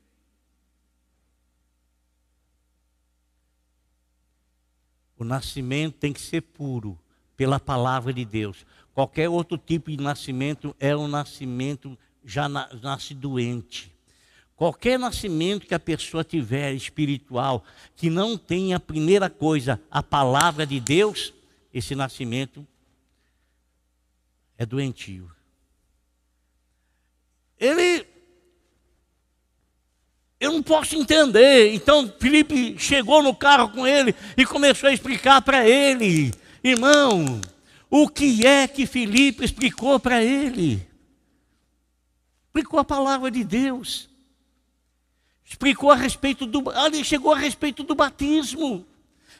[5.17, 6.99] O nascimento tem que ser puro
[7.37, 8.67] pela palavra de Deus.
[8.93, 13.92] Qualquer outro tipo de nascimento é um nascimento já nasce doente.
[14.63, 17.65] Qualquer nascimento que a pessoa tiver espiritual,
[17.97, 21.35] que não tenha a primeira coisa, a palavra de Deus,
[21.75, 22.65] esse nascimento
[24.57, 25.29] é doentio.
[27.59, 28.07] Ele.
[30.39, 31.75] Eu não posso entender.
[31.75, 36.31] Então Felipe chegou no carro com ele e começou a explicar para ele,
[36.63, 37.41] irmão,
[37.91, 40.89] o que é que Felipe explicou para ele?
[42.45, 44.12] Explicou a palavra de Deus.
[45.45, 48.87] Explicou a respeito do, ali chegou a respeito do batismo.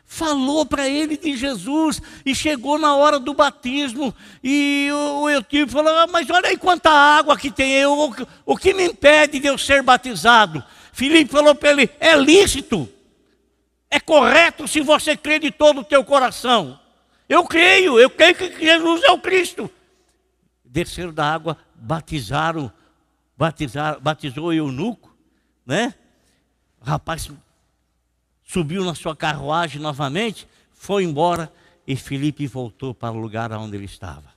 [0.05, 5.95] Falou para ele de Jesus e chegou na hora do batismo e o, o falou:
[5.97, 9.47] ah, Mas olha aí quanta água que tem, eu, o, o que me impede de
[9.47, 10.63] eu ser batizado?
[10.93, 12.89] Filipe falou para ele: É lícito,
[13.91, 16.79] é correto se você crê de todo o teu coração.
[17.29, 19.71] Eu creio, eu creio que Jesus é o Cristo.
[20.65, 22.71] Desceram da água, batizaram,
[23.37, 25.12] batizaram batizou o eunuco,
[25.65, 25.95] né?
[26.81, 27.31] O rapaz
[28.45, 31.53] subiu na sua carruagem novamente, foi embora
[31.87, 34.33] e Felipe voltou para o lugar onde ele estava.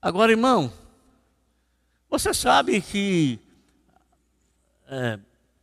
[0.00, 0.72] Agora, irmão,
[2.10, 3.38] você sabe que
[4.88, 5.18] é,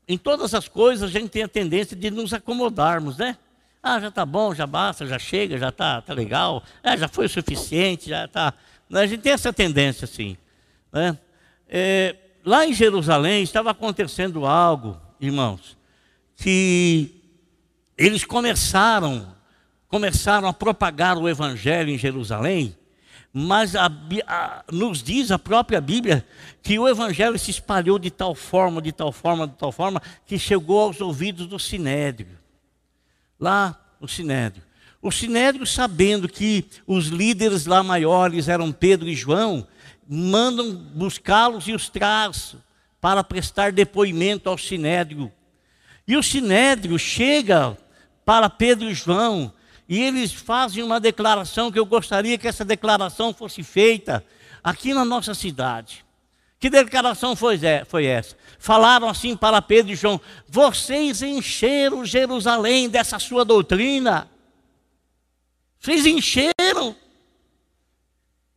[0.08, 3.38] em todas as coisas a gente tem a tendência de nos acomodarmos, né?
[3.82, 7.27] Ah, já está bom, já basta, já chega, já está tá legal, é, já foi
[7.27, 8.53] o suficiente, já está.
[8.91, 10.38] A gente tem essa tendência assim.
[10.91, 11.17] Né?
[11.67, 15.78] É, lá em Jerusalém estava acontecendo algo, irmãos,
[16.36, 17.21] que
[17.97, 19.36] eles começaram,
[19.88, 22.75] começaram a propagar o evangelho em Jerusalém,
[23.32, 23.91] mas a,
[24.28, 26.25] a, nos diz a própria Bíblia
[26.63, 30.39] que o evangelho se espalhou de tal forma, de tal forma, de tal forma, que
[30.39, 32.39] chegou aos ouvidos do sinédrio
[33.39, 34.63] lá no Sinédrio.
[35.02, 39.65] O Sinédrio, sabendo que os líderes lá maiores eram Pedro e João,
[40.12, 42.56] mandam buscá-los e os traz
[43.00, 45.32] para prestar depoimento ao Sinédrio.
[46.08, 47.78] E o Sinédrio chega
[48.26, 49.54] para Pedro e João
[49.88, 54.26] e eles fazem uma declaração que eu gostaria que essa declaração fosse feita
[54.63, 56.04] aqui na nossa cidade.
[56.60, 58.36] Que declaração foi, foi essa?
[58.58, 64.28] Falaram assim para Pedro e João: vocês encheram Jerusalém dessa sua doutrina.
[65.80, 66.59] Vocês encheram.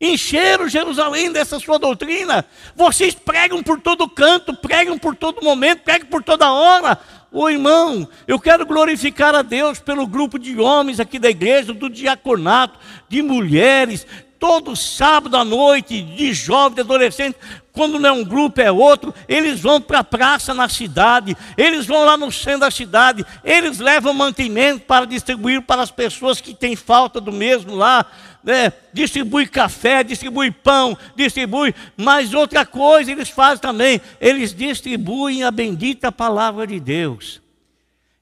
[0.02, 2.44] Encheram Jerusalém dessa sua doutrina.
[2.74, 6.98] Vocês pregam por todo canto, pregam por todo momento, pregam por toda hora.
[7.30, 11.88] Ô irmão, eu quero glorificar a Deus pelo grupo de homens aqui da igreja, do
[11.88, 14.04] diaconato, de mulheres,
[14.40, 17.36] todo sábado à noite, de jovem, de adolescente,
[17.72, 21.86] quando não é um grupo, é outro, eles vão para a praça na cidade, eles
[21.86, 26.52] vão lá no centro da cidade, eles levam mantimento para distribuir para as pessoas que
[26.52, 28.04] têm falta do mesmo lá,
[28.42, 28.72] né?
[28.92, 36.10] distribui café, distribui pão, distribui, mas outra coisa eles fazem também, eles distribuem a bendita
[36.10, 37.40] palavra de Deus.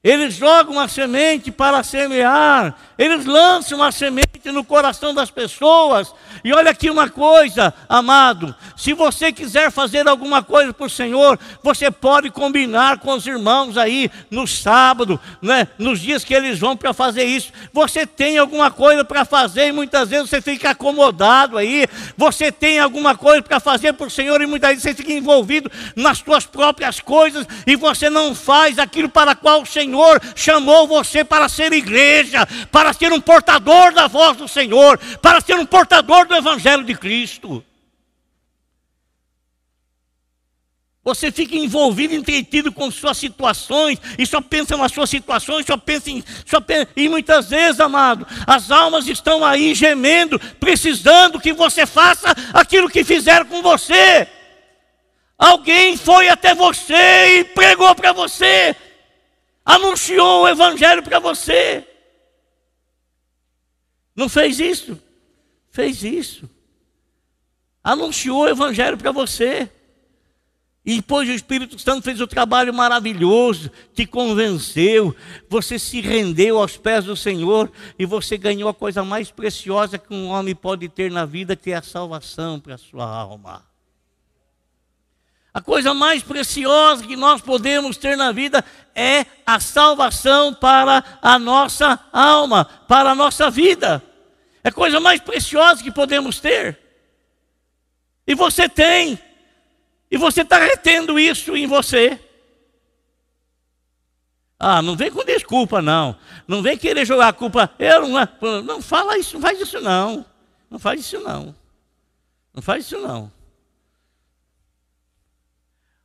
[0.03, 6.13] Eles jogam a semente para semear, eles lançam a semente no coração das pessoas.
[6.43, 11.37] E olha aqui uma coisa, amado: se você quiser fazer alguma coisa para o Senhor,
[11.61, 16.77] você pode combinar com os irmãos aí no sábado, né, nos dias que eles vão
[16.77, 17.51] para fazer isso.
[17.73, 21.85] Você tem alguma coisa para fazer e muitas vezes você fica acomodado aí.
[22.17, 25.69] Você tem alguma coisa para fazer para o Senhor e muitas vezes você fica envolvido
[25.95, 31.23] nas suas próprias coisas e você não faz aquilo para qual o Senhor chamou você
[31.23, 36.25] para ser igreja, para ser um portador da voz do Senhor, para ser um portador
[36.25, 37.63] do Evangelho de Cristo.
[41.03, 46.11] Você fica envolvido, entretido com suas situações, e só pensa nas suas situações, só pensa
[46.11, 46.23] em.
[46.45, 52.27] Só pensa, e muitas vezes, amado, as almas estão aí gemendo, precisando que você faça
[52.53, 54.27] aquilo que fizeram com você.
[55.39, 58.75] Alguém foi até você e pregou para você,
[59.65, 61.83] anunciou o Evangelho para você.
[64.15, 64.99] Não fez isso?
[65.69, 66.49] Fez isso.
[67.83, 69.69] Anunciou o Evangelho para você.
[70.83, 75.15] E depois o Espírito Santo fez o trabalho maravilhoso, te convenceu,
[75.47, 80.11] você se rendeu aos pés do Senhor e você ganhou a coisa mais preciosa que
[80.11, 83.70] um homem pode ter na vida, que é a salvação para a sua alma.
[85.53, 88.63] A coisa mais preciosa que nós podemos ter na vida
[88.95, 94.01] é a salvação para a nossa alma, para a nossa vida.
[94.63, 96.79] É a coisa mais preciosa que podemos ter.
[98.25, 99.19] E você tem.
[100.09, 102.19] E você está retendo isso em você.
[104.57, 106.15] Ah, não vem com desculpa, não.
[106.47, 107.69] Não vem querer jogar a culpa.
[107.77, 110.25] Eu não, não fala isso, não faz isso não.
[110.69, 111.55] Não faz isso não.
[112.53, 113.31] Não faz isso não.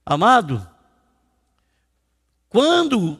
[0.08, 0.64] Amado,
[2.48, 3.18] quando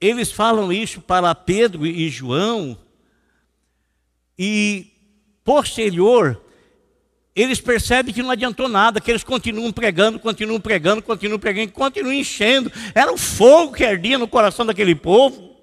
[0.00, 2.78] eles falam isso para Pedro e João,
[4.38, 4.86] e
[5.44, 6.42] posterior,
[7.34, 12.14] eles percebem que não adiantou nada, que eles continuam pregando, continuam pregando, continuam pregando, continuam
[12.14, 12.72] enchendo.
[12.94, 15.54] Era o fogo que ardia no coração daquele povo.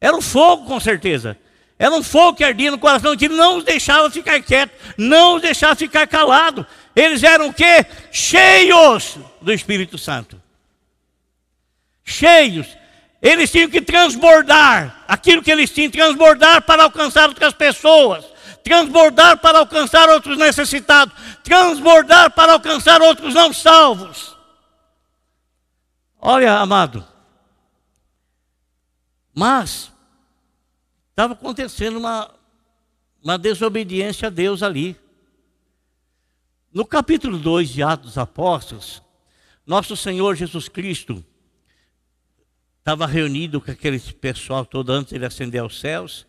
[0.00, 1.36] Era o fogo, com certeza.
[1.76, 5.42] Era um fogo que ardia no coração, que não os deixava ficar quietos, não os
[5.42, 6.64] deixava ficar calados.
[7.00, 7.86] Eles eram o quê?
[8.10, 10.40] Cheios do Espírito Santo.
[12.04, 12.66] Cheios.
[13.20, 18.24] Eles tinham que transbordar aquilo que eles tinham, transbordar para alcançar outras pessoas,
[18.62, 24.36] transbordar para alcançar outros necessitados, transbordar para alcançar outros não salvos.
[26.20, 27.06] Olha, amado,
[29.34, 29.92] mas
[31.10, 32.28] estava acontecendo uma,
[33.22, 34.96] uma desobediência a Deus ali.
[36.70, 39.02] No capítulo 2 de Atos dos Apóstolos,
[39.66, 41.24] nosso Senhor Jesus Cristo
[42.78, 46.26] estava reunido com aquele pessoal todo antes de ele ascender aos céus.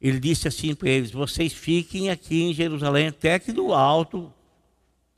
[0.00, 4.32] Ele disse assim para eles: Vocês fiquem aqui em Jerusalém até que do alto,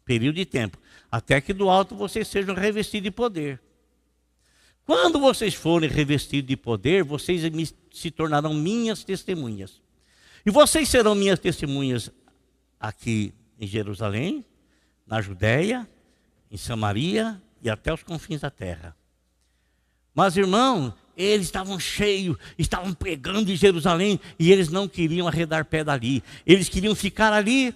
[0.06, 0.78] período de tempo,
[1.12, 3.60] até que do alto vocês sejam revestidos de poder.
[4.86, 7.42] Quando vocês forem revestidos de poder, vocês
[7.92, 9.82] se tornarão minhas testemunhas.
[10.46, 12.10] E vocês serão minhas testemunhas
[12.80, 14.44] aqui em Jerusalém,
[15.06, 15.88] na Judéia,
[16.50, 18.96] em Samaria e até os confins da terra.
[20.14, 25.82] Mas, irmão, eles estavam cheios, estavam pregando em Jerusalém e eles não queriam arredar pé
[25.82, 26.22] dali.
[26.46, 27.74] Eles queriam ficar ali,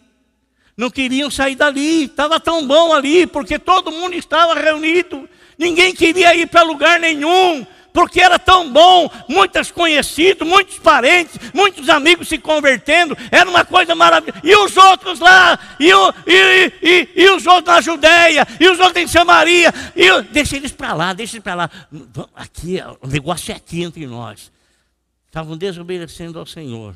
[0.76, 2.04] não queriam sair dali.
[2.04, 5.28] Estava tão bom ali, porque todo mundo estava reunido.
[5.58, 11.88] Ninguém queria ir para lugar nenhum porque era tão bom, muitos conhecidos, muitos parentes, muitos
[11.88, 14.40] amigos se convertendo, era uma coisa maravilhosa.
[14.44, 18.78] E os outros lá, e, o, e, e, e, os outros na Judéia, e os
[18.78, 21.70] outros em Samaria, e deixa eles para lá, deixa eles para lá.
[22.34, 24.50] Aqui, o negócio é aqui entre nós.
[25.26, 26.94] Estavam desobedecendo ao Senhor.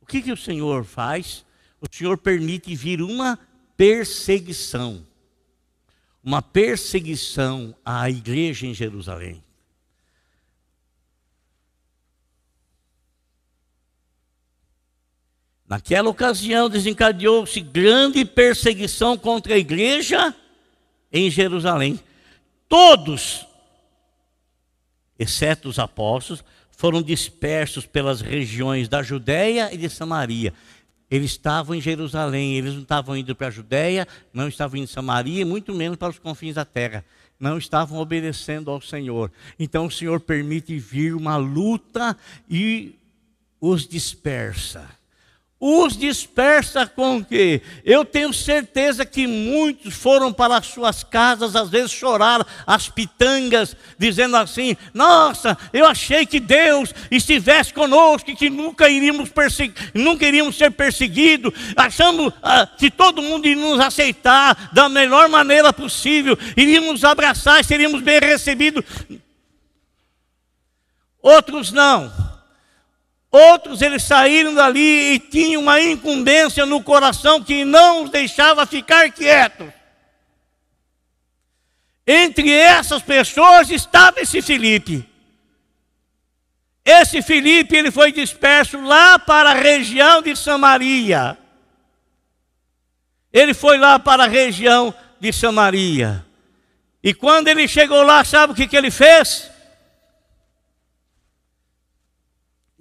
[0.00, 1.44] O que, que o Senhor faz?
[1.80, 3.38] O Senhor permite vir uma
[3.76, 5.04] perseguição
[6.22, 9.42] uma perseguição à igreja em Jerusalém.
[15.66, 20.34] Naquela ocasião desencadeou-se grande perseguição contra a igreja
[21.12, 22.00] em Jerusalém.
[22.68, 23.46] Todos,
[25.16, 30.52] exceto os apóstolos, foram dispersos pelas regiões da Judéia e de Samaria.
[31.10, 34.86] Eles estavam em Jerusalém, eles não estavam indo para a Judéia, não estavam indo em
[34.86, 37.04] Samaria, muito menos para os confins da terra.
[37.38, 39.32] Não estavam obedecendo ao Senhor.
[39.58, 42.16] Então o Senhor permite vir uma luta
[42.48, 42.94] e
[43.60, 44.99] os dispersa
[45.60, 47.60] os dispersa com o quê?
[47.84, 53.76] Eu tenho certeza que muitos foram para as suas casas, às vezes chorar as pitangas,
[53.98, 59.30] dizendo assim: Nossa, eu achei que Deus estivesse conosco, que nunca iríamos,
[59.92, 65.74] nunca iríamos ser perseguidos, achamos ah, que todo mundo iria nos aceitar da melhor maneira
[65.74, 68.82] possível, iríamos abraçar, seríamos bem recebidos.
[71.22, 72.29] Outros não
[73.30, 79.10] Outros eles saíram dali e tinham uma incumbência no coração que não os deixava ficar
[79.12, 79.68] quietos.
[82.04, 85.08] Entre essas pessoas estava esse Filipe.
[86.84, 91.38] Esse Filipe ele foi disperso lá para a região de Samaria.
[93.32, 96.26] Ele foi lá para a região de Samaria.
[97.00, 99.48] E quando ele chegou lá, sabe o que, que ele fez?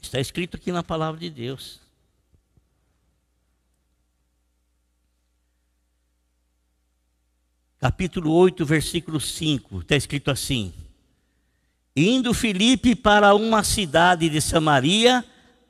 [0.02, 1.80] Está escrito aqui na palavra de Deus.
[7.80, 10.74] Capítulo 8, versículo 5, está escrito assim:
[11.96, 15.24] Indo Filipe para uma cidade de Samaria,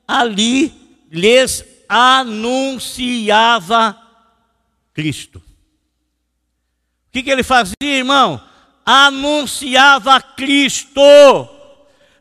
[0.06, 0.72] ali
[1.10, 3.30] lhes anunciava
[4.92, 5.38] Cristo.
[5.38, 5.42] O
[7.12, 8.40] que, que ele fazia, irmão?
[8.84, 11.00] Anunciava Cristo.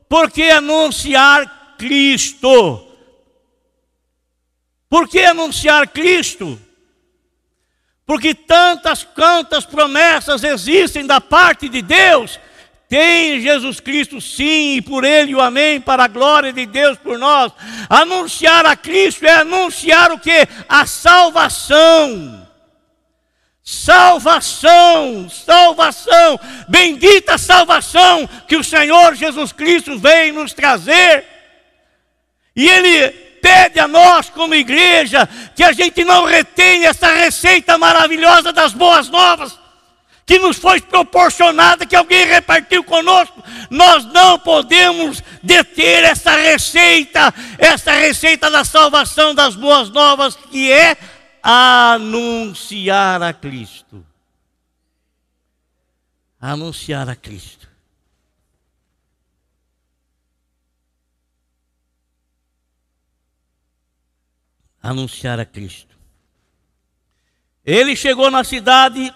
[0.07, 2.85] Por que anunciar Cristo.
[4.89, 6.59] Por que anunciar Cristo?
[8.05, 12.39] Porque tantas, quantas promessas existem da parte de Deus,
[12.89, 17.17] tem Jesus Cristo sim, e por Ele o amém, para a glória de Deus por
[17.17, 17.53] nós.
[17.87, 20.47] Anunciar a Cristo é anunciar o que?
[20.67, 22.47] A salvação.
[23.63, 31.38] Salvação, salvação, bendita salvação que o Senhor Jesus Cristo veio nos trazer.
[32.55, 33.09] E Ele
[33.41, 39.09] pede a nós, como igreja, que a gente não retenha essa receita maravilhosa das boas
[39.09, 39.57] novas,
[40.25, 43.43] que nos foi proporcionada, que alguém repartiu conosco.
[43.69, 50.95] Nós não podemos deter essa receita, essa receita da salvação das boas novas, que é
[51.41, 54.05] anunciar a Cristo.
[56.39, 57.58] Anunciar a Cristo.
[64.89, 65.97] Anunciar a Cristo.
[67.65, 69.13] Ele chegou na cidade,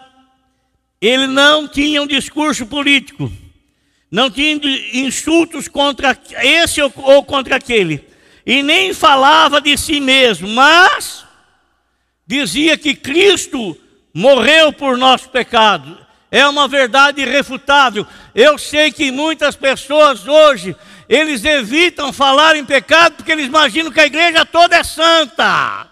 [1.01, 3.31] ele não tinha um discurso político,
[4.11, 4.59] não tinha
[4.93, 8.07] insultos contra esse ou contra aquele,
[8.45, 11.25] e nem falava de si mesmo, mas
[12.27, 13.77] dizia que Cristo
[14.13, 16.03] morreu por nosso pecado.
[16.29, 18.07] É uma verdade irrefutável.
[18.33, 20.75] Eu sei que muitas pessoas hoje,
[21.07, 25.87] eles evitam falar em pecado porque eles imaginam que a igreja toda é santa.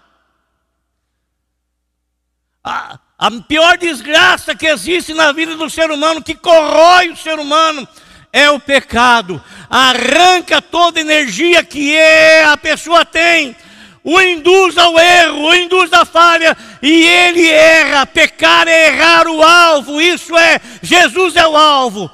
[2.63, 7.39] A, a pior desgraça que existe na vida do ser humano, que corrói o ser
[7.39, 7.87] humano,
[8.31, 9.41] é o pecado.
[9.69, 13.55] Arranca toda energia que é, a pessoa tem,
[14.03, 18.05] o induz ao erro, o induz à falha, e ele erra.
[18.05, 22.09] Pecar é errar o alvo, isso é, Jesus é o alvo.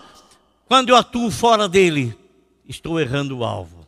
[0.65, 2.17] Quando eu atuo fora dele,
[2.68, 3.88] estou errando o alvo.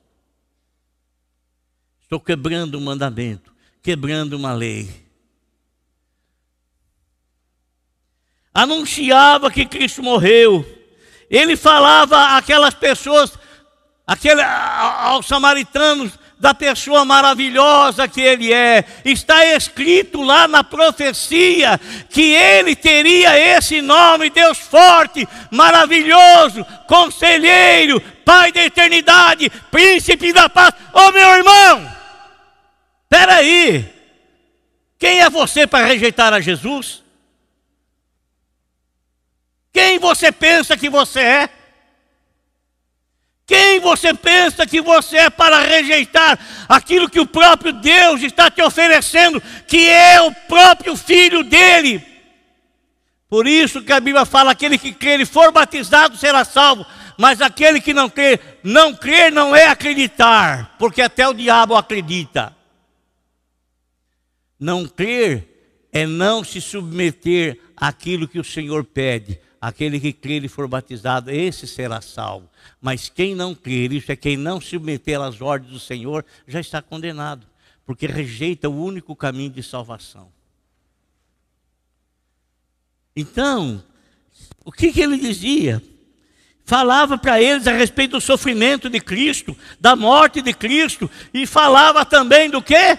[2.02, 5.08] Estou quebrando um mandamento, quebrando uma lei.
[8.54, 10.80] Anunciava que Cristo morreu
[11.30, 13.38] ele falava àquelas pessoas,
[14.08, 18.86] aquele, aos samaritanos, da pessoa maravilhosa que ele é.
[19.04, 21.80] Está escrito lá na profecia
[22.10, 30.72] que ele teria esse nome, Deus forte, maravilhoso, conselheiro, Pai da eternidade, príncipe da paz.
[30.94, 31.92] Ô oh, meu irmão,
[33.04, 33.92] espera aí,
[35.00, 37.04] quem é você para rejeitar a Jesus?
[39.74, 41.50] Quem você pensa que você é?
[43.50, 46.38] Quem você pensa que você é para rejeitar
[46.70, 52.00] aquilo que o próprio Deus está te oferecendo, que é o próprio Filho dele?
[53.28, 56.86] Por isso que a Bíblia fala: aquele que crer e for batizado será salvo,
[57.18, 62.56] mas aquele que não crer, não crer não é acreditar, porque até o diabo acredita.
[64.60, 70.48] Não crer é não se submeter àquilo que o Senhor pede aquele que crer e
[70.48, 72.50] for batizado, esse será salvo.
[72.82, 76.60] Mas quem não crer, isso é quem não se submeter às ordens do Senhor, já
[76.60, 77.46] está condenado,
[77.86, 80.32] porque rejeita o único caminho de salvação.
[83.16, 83.84] Então,
[84.64, 85.84] o que, que ele dizia?
[86.64, 92.06] Falava para eles a respeito do sofrimento de Cristo, da morte de Cristo, e falava
[92.06, 92.98] também do que?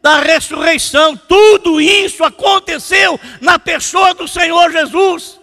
[0.00, 1.16] Da ressurreição.
[1.16, 5.37] Tudo isso aconteceu na pessoa do Senhor Jesus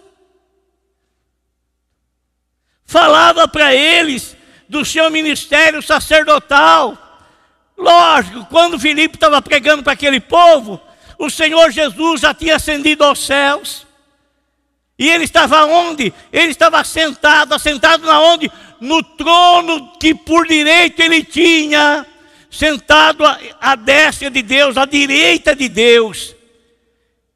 [2.86, 4.36] falava para eles
[4.68, 6.96] do seu ministério sacerdotal.
[7.76, 10.80] Lógico, quando Filipe estava pregando para aquele povo,
[11.18, 13.86] o Senhor Jesus já tinha ascendido aos céus.
[14.98, 16.12] E ele estava onde?
[16.32, 18.50] Ele estava sentado, assentado na onde?
[18.80, 22.06] No trono que por direito ele tinha,
[22.50, 23.22] sentado
[23.60, 26.34] à destra de Deus, à direita de Deus.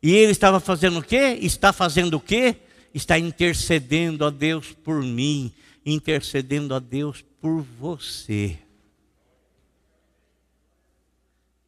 [0.03, 1.38] E ele estava fazendo o quê?
[1.42, 2.57] Está fazendo o quê?
[2.93, 5.53] Está intercedendo a Deus por mim,
[5.84, 8.59] intercedendo a Deus por você.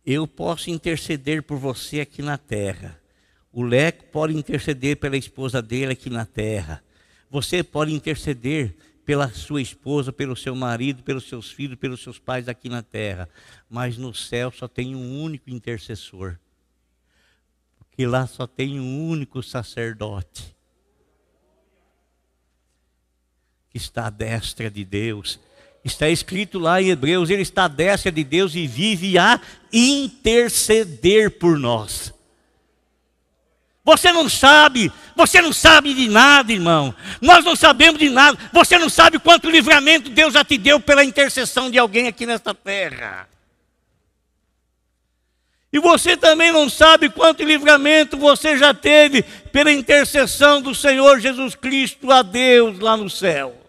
[0.04, 3.00] Eu posso interceder por você aqui na terra.
[3.52, 6.82] O Leco pode interceder pela esposa dele aqui na terra.
[7.30, 12.48] Você pode interceder pela sua esposa, pelo seu marido, pelos seus filhos, pelos seus pais
[12.48, 13.28] aqui na terra.
[13.70, 16.36] Mas no céu só tem um único intercessor.
[17.78, 20.51] Porque lá só tem um único sacerdote
[23.72, 25.40] que está à destra de Deus.
[25.82, 29.40] Está escrito lá em Hebreus, ele está à destra de Deus e vive a
[29.72, 32.12] interceder por nós.
[33.84, 36.94] Você não sabe, você não sabe de nada, irmão.
[37.20, 38.38] Nós não sabemos de nada.
[38.52, 42.54] Você não sabe quanto livramento Deus já te deu pela intercessão de alguém aqui nesta
[42.54, 43.28] terra.
[45.72, 51.56] E você também não sabe quanto livramento você já teve pela intercessão do Senhor Jesus
[51.56, 53.61] Cristo a Deus lá no céu.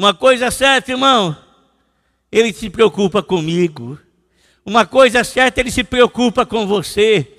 [0.00, 1.36] Uma coisa certa, irmão,
[2.32, 3.98] ele se preocupa comigo.
[4.64, 7.30] Uma coisa certa, ele se preocupa com você.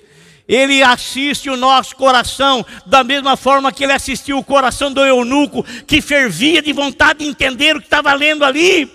[0.46, 5.64] Ele assiste o nosso coração da mesma forma que ele assistiu o coração do eunuco,
[5.88, 8.88] que fervia de vontade de entender o que estava lendo ali.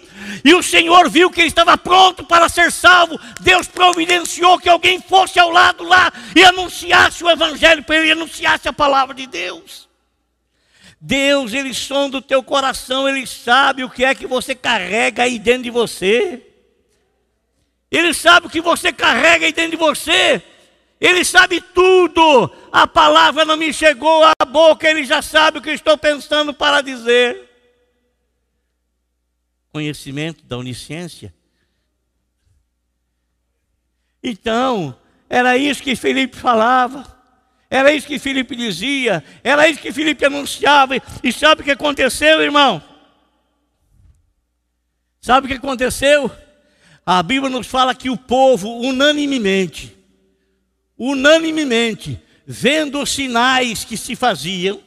[0.45, 3.19] E o Senhor viu que ele estava pronto para ser salvo.
[3.41, 8.69] Deus providenciou que alguém fosse ao lado lá e anunciasse o Evangelho para ele, anunciasse
[8.69, 9.86] a palavra de Deus.
[10.99, 15.37] Deus, Ele sonda o teu coração, Ele sabe o que é que você carrega aí
[15.37, 16.43] dentro de você.
[17.89, 20.41] Ele sabe o que você carrega aí dentro de você.
[20.99, 22.51] Ele sabe tudo.
[22.71, 26.81] A palavra não me chegou à boca, Ele já sabe o que estou pensando para
[26.81, 27.47] dizer.
[29.69, 31.33] Conhecimento da onisciência.
[34.23, 34.97] Então,
[35.29, 37.16] Era isso que Felipe falava.
[37.69, 40.95] Era isso que Felipe dizia, era isso que Felipe anunciava.
[41.21, 42.81] E sabe o que aconteceu, irmão?
[45.19, 46.31] Sabe o que aconteceu?
[47.05, 49.97] A Bíblia nos fala que o povo, unanimemente,
[50.97, 54.81] unanimemente, vendo os sinais que se faziam,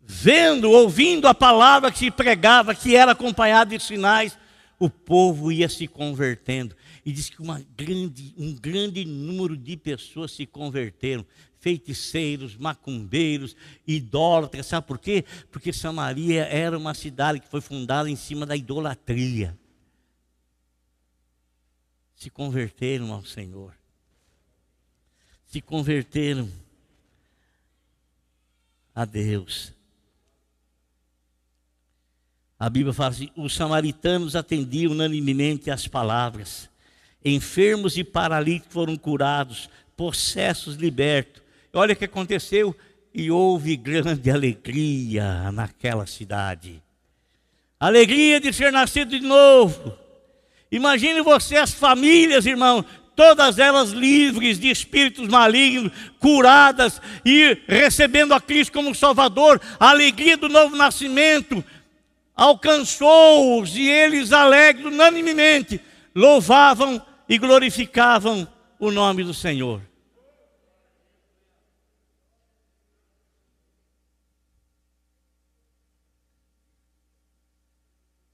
[0.00, 4.36] vendo, ouvindo a palavra que se pregava, que era acompanhada de sinais,
[4.78, 6.76] o povo ia se convertendo.
[7.06, 11.24] E diz que uma grande, um grande número de pessoas se converteram.
[11.60, 13.54] Feiticeiros, macumbeiros,
[13.86, 14.66] idólatras.
[14.66, 15.24] Sabe por quê?
[15.52, 19.56] Porque Samaria era uma cidade que foi fundada em cima da idolatria.
[22.16, 23.72] Se converteram ao Senhor.
[25.46, 26.50] Se converteram
[28.92, 29.72] a Deus.
[32.58, 36.68] A Bíblia fala assim: os samaritanos atendiam unanimemente às palavras
[37.34, 41.42] enfermos e paralíticos foram curados, possessos libertos.
[41.72, 42.74] Olha o que aconteceu,
[43.12, 46.82] e houve grande alegria naquela cidade.
[47.80, 49.96] Alegria de ser nascido de novo.
[50.70, 58.40] Imagine você as famílias, irmão, todas elas livres de espíritos malignos, curadas e recebendo a
[58.40, 59.60] Cristo como Salvador.
[59.80, 61.64] A alegria do novo nascimento
[62.34, 65.80] alcançou-os e eles alegres unanimemente
[66.14, 68.46] louvavam e glorificavam
[68.78, 69.80] o nome do Senhor.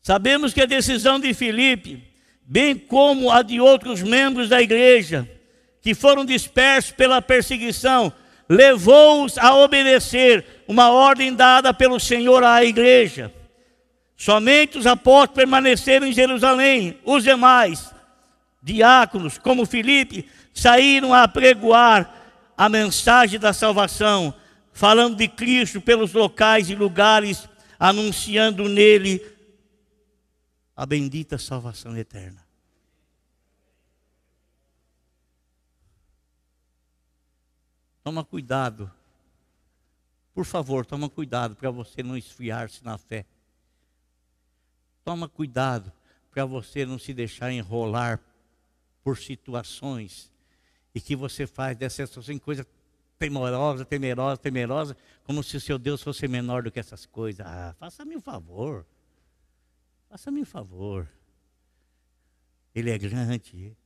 [0.03, 2.03] Sabemos que a decisão de Filipe,
[2.43, 5.29] bem como a de outros membros da igreja,
[5.81, 8.13] que foram dispersos pela perseguição,
[8.49, 13.33] levou-os a obedecer uma ordem dada pelo Senhor à igreja.
[14.17, 17.93] Somente os apóstolos permaneceram em Jerusalém, os demais
[18.63, 22.23] diáconos, como Filipe, saíram a pregoar
[22.57, 24.33] a mensagem da salvação,
[24.73, 27.49] falando de Cristo pelos locais e lugares,
[27.79, 29.21] anunciando nele
[30.77, 32.43] a bendita salvação eterna.
[38.05, 38.91] Toma cuidado.
[40.35, 43.27] Por favor, toma cuidado para você não esfriar-se na fé.
[45.05, 45.93] Toma cuidado
[46.31, 48.21] para você não se deixar enrolar
[49.03, 50.31] por situações
[50.95, 52.67] e que você faz dessa situação coisa
[53.19, 57.47] temerosa, temerosa, temerosa, como se o seu Deus fosse menor do que essas coisas.
[57.47, 58.85] Ah, faça-me um favor.
[60.09, 61.09] Faça-me um favor.
[62.75, 63.77] Ele é grande,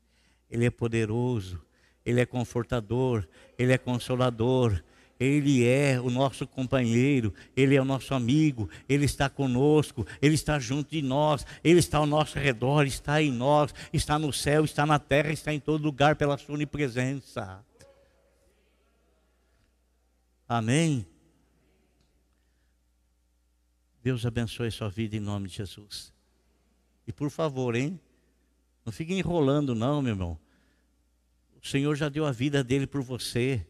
[0.51, 1.61] ele é poderoso,
[2.05, 3.27] ele é confortador,
[3.59, 4.83] ele é consolador,
[5.19, 10.59] ele é o nosso companheiro, Ele é o nosso amigo, Ele está conosco, Ele está
[10.59, 14.85] junto de nós, Ele está ao nosso redor, está em nós, está no céu, está
[14.85, 17.65] na terra, está em todo lugar pela Sua onipresença.
[20.47, 21.07] Amém?
[24.03, 26.13] Deus abençoe sua vida em nome de Jesus.
[27.07, 27.99] E por favor, hein?
[28.85, 30.39] Não fique enrolando, não, meu irmão.
[31.61, 33.67] O Senhor já deu a vida dele por você.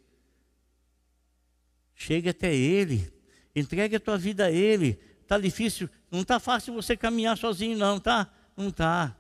[1.97, 3.11] Chegue até Ele,
[3.55, 5.01] entregue a tua vida a Ele.
[5.23, 8.31] Está difícil, não está fácil você caminhar sozinho, não, tá?
[8.55, 9.17] Não está,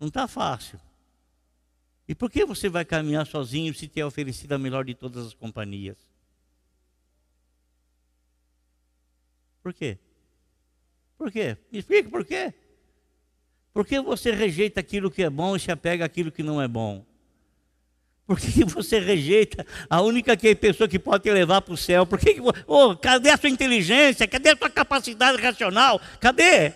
[0.00, 0.80] não está fácil.
[2.08, 5.26] E por que você vai caminhar sozinho se te é oferecido a melhor de todas
[5.26, 5.98] as companhias?
[9.62, 9.98] Por quê?
[11.18, 11.56] Por quê?
[11.70, 12.54] Me explique por quê?
[13.72, 16.66] Por que você rejeita aquilo que é bom e se apega àquilo que não é
[16.66, 17.04] bom?
[18.26, 22.04] Por que você rejeita a única pessoa que pode te levar para o céu?
[22.04, 24.26] Por que, oh, cadê a sua inteligência?
[24.26, 26.00] Cadê a sua capacidade racional?
[26.18, 26.72] Cadê?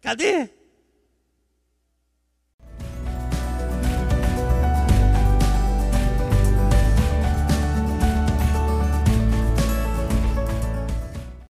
[0.00, 0.48] Cadê?